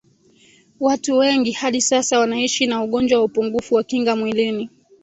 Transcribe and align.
watu 0.79 1.17
wengi 1.17 1.51
hadi 1.51 1.81
sasa 1.81 2.19
wanaishi 2.19 2.67
na 2.67 2.83
ugonjwa 2.83 3.19
wa 3.19 3.25
upungufu 3.25 3.75
wa 3.75 3.83
kinga 3.83 4.15
mwilini 4.15 4.69